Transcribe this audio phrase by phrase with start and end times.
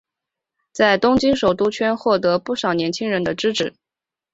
[0.71, 3.75] 在东京首都圈获得不少年轻人支持。